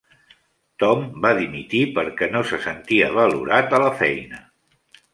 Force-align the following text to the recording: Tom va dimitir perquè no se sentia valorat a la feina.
Tom 0.83 1.03
va 1.25 1.33
dimitir 1.41 1.83
perquè 1.99 2.31
no 2.33 2.43
se 2.55 2.61
sentia 2.65 3.13
valorat 3.21 3.81
a 3.81 3.85
la 3.89 3.97
feina. 4.05 4.47